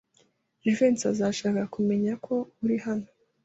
Jivency 0.63 1.05
azashaka 1.11 1.61
kumenya 1.73 2.13
ko 2.25 2.35
uri 2.63 2.77
hano. 2.85 3.07